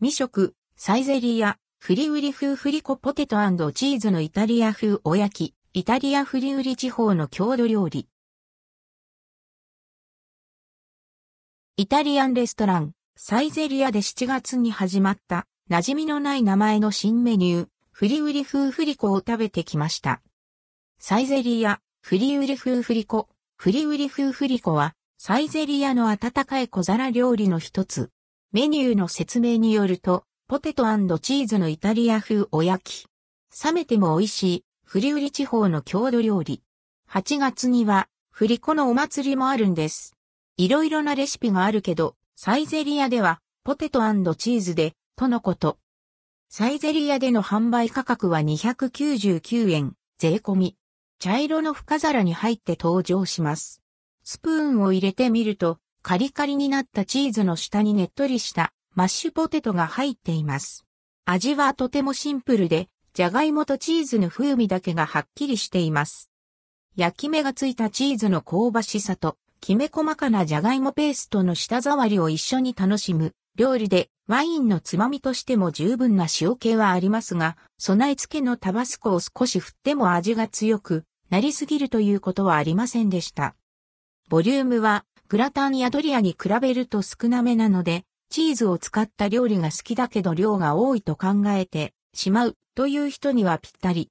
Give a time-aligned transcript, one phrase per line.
[0.00, 3.36] 未食、サイゼリア、フリウリ風フリコポテト
[3.72, 8.08] チーズのイタリア風お焼き、イタリアフリウリ地方の郷土料理。
[11.76, 20.22] イタリアンレストラン、サイゼリアで7月に始まった馴染みのない名前の新メニュー、フリウリ風フリコを食べてきました。
[21.00, 28.12] サイゼリア、フリウリ風フリコ、フリウリ風フリコは、サイゼリアの温かい小皿料理の一つ。
[28.50, 30.84] メニューの説明によると、ポテト
[31.18, 33.06] チーズのイタリア風お焼き。
[33.62, 36.62] 冷めても美味しい、フリウリ地方の郷土料理。
[37.10, 40.14] 8月には、フリコのお祭りもあるんです。
[40.56, 44.00] いろいろなレシピがあるけど、サイゼリアでは、ポテト
[44.34, 45.78] チーズで、とのこと。
[46.48, 50.76] サイゼリアでの販売価格は299円、税込み。
[51.18, 53.82] 茶色の深皿に入って登場します。
[54.24, 60.86] スプーンを入れてみると、カリカリになったチーズの下にねっとりしたマッシュポテトが入っています。
[61.24, 66.30] 味はとてもシンプルで、じゃがいもとチーズの風味だけがはっきりしています。
[66.96, 83.56] 焼き目がついたチーズの香ばしさと、きめ細かなじゃがいもペーストの舌触りを一緒に楽しむ料理でワインのつまみとしても十分な塩気はありますが、備え付けのタバスコを少し振っても味が強くなりすぎるということはありませんでした。
[84.28, 94.06] ボリュームはグラタンやドリアに比べると少なめなので、チーズを使った料理が好きだけど量が多いと考えてしまうという人にはぴったり。